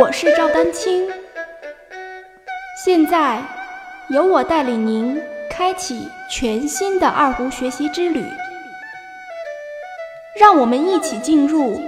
[0.00, 1.06] 我是赵丹青，
[2.82, 3.44] 现在
[4.08, 8.24] 由我带领您开启全新的二胡学习之旅，
[10.40, 11.78] 让我们一起进入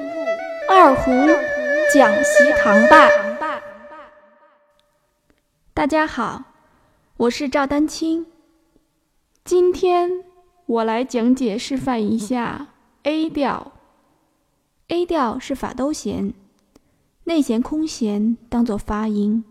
[0.69, 1.11] 二胡
[1.93, 3.09] 讲习堂吧。
[5.73, 6.43] 大家好，
[7.17, 8.27] 我是赵丹青，
[9.45, 10.25] 今天
[10.67, 12.67] 我来讲解示范一下
[13.05, 13.73] A 调。
[14.89, 16.35] A 调是法兜弦。
[17.27, 19.43] 内弦空弦当做发音，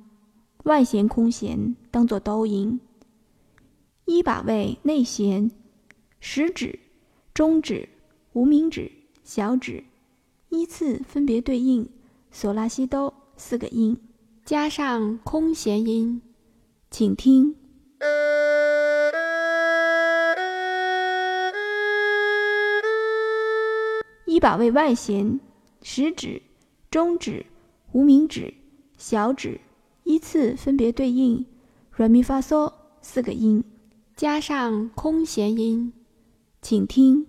[0.65, 2.79] 外弦空弦当做兜音。
[4.05, 5.49] 一把位内弦，
[6.19, 6.77] 食指、
[7.33, 7.89] 中指、
[8.33, 8.91] 无名指、
[9.23, 9.83] 小指
[10.49, 11.89] 依次分别对应
[12.31, 13.97] 索拉西哆四个音，
[14.45, 16.21] 加上空弦音，
[16.91, 17.55] 请听。
[24.27, 25.39] 一把位外弦，
[25.81, 26.39] 食指、
[26.91, 27.43] 中指。
[27.93, 28.51] 无名指、
[28.97, 29.61] 小指
[30.03, 31.45] 依次分别对应
[31.91, 33.63] 软咪发嗦四个音，
[34.15, 35.93] 加上空弦音，
[36.59, 37.27] 请听。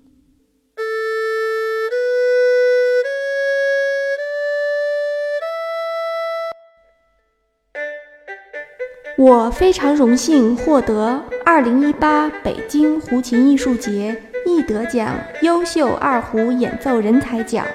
[9.18, 17.66] 我非常荣幸获得二零一八北京胡琴艺术节易得奖优秀二胡演奏人才奖。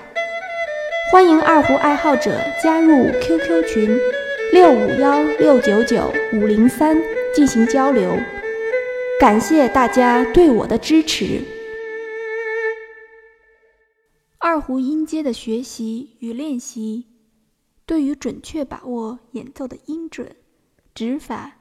[1.12, 3.98] 欢迎二胡爱好者加入 QQ 群
[4.54, 6.96] 六五幺六九九五零三
[7.34, 8.16] 进行交流，
[9.20, 11.42] 感谢大家对我的支持。
[14.38, 17.08] 二胡音阶的学习与练习，
[17.88, 20.36] 对于准确把握演奏的音准、
[20.94, 21.54] 指法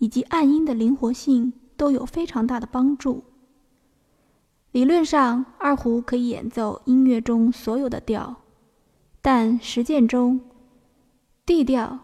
[0.00, 3.24] 以及按音的灵活性都有非常大的帮助。
[4.70, 8.41] 理论上，二胡可以演奏音乐中所有的调。
[9.24, 10.40] 但实践中
[11.46, 12.00] ，D 调、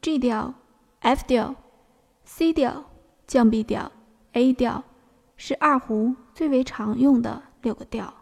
[0.00, 0.54] G 调、
[1.00, 1.54] F 调、
[2.24, 2.86] C 调、
[3.26, 3.92] 降 B 调、
[4.32, 4.82] A 调
[5.36, 8.14] 是二胡最为常用的六个调。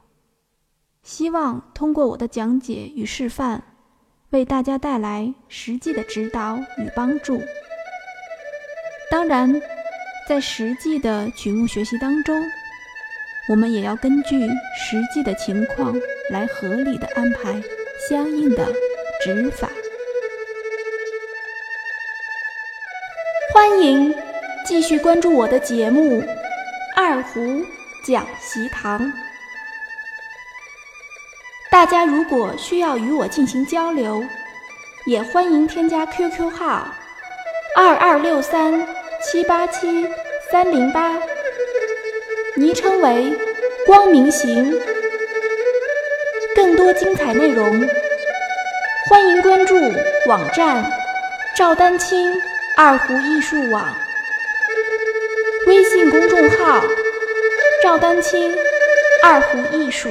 [1.05, 3.63] 希望通过我的讲解与示范，
[4.31, 7.41] 为大家带来实际的指导与帮助。
[9.13, 9.63] 当然，
[10.29, 12.45] 在实际的曲目学习当中，
[13.49, 15.95] 我们也要根据实际的情况
[16.31, 17.63] 来合理的安排。
[18.09, 18.67] 相应的
[19.23, 19.69] 指法，
[23.53, 24.15] 欢迎
[24.65, 26.23] 继续关注我的节目
[26.97, 27.63] 《二胡
[28.03, 28.99] 讲习堂》。
[31.71, 34.25] 大家如果需要与我进行交流，
[35.05, 36.89] 也欢迎添加 QQ 号
[37.77, 38.89] 二二六三
[39.23, 40.09] 七八七
[40.51, 41.19] 三零八，
[42.57, 43.37] 昵称为
[43.87, 44.75] “光明行”。
[46.81, 47.87] 更多精彩内容，
[49.07, 49.75] 欢迎关注
[50.27, 50.83] 网站
[51.55, 52.33] “赵丹青
[52.75, 53.95] 二胡艺术网”
[55.69, 56.83] 微信公众号
[57.85, 58.57] “赵丹青
[59.23, 60.09] 二胡艺术”。